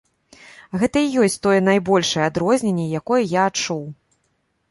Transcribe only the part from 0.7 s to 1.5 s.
Гэта і ёсць